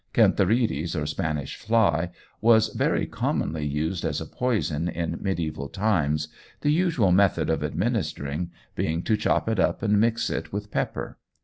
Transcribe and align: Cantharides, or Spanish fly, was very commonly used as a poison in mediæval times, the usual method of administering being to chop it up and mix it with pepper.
Cantharides, 0.15 0.95
or 0.95 1.05
Spanish 1.05 1.55
fly, 1.57 2.09
was 2.41 2.69
very 2.69 3.05
commonly 3.05 3.67
used 3.67 4.03
as 4.03 4.19
a 4.19 4.25
poison 4.25 4.87
in 4.87 5.19
mediæval 5.19 5.71
times, 5.71 6.27
the 6.61 6.71
usual 6.71 7.11
method 7.11 7.51
of 7.51 7.63
administering 7.63 8.49
being 8.73 9.03
to 9.03 9.15
chop 9.15 9.47
it 9.47 9.59
up 9.59 9.83
and 9.83 10.01
mix 10.01 10.31
it 10.31 10.51
with 10.51 10.71
pepper. 10.71 11.19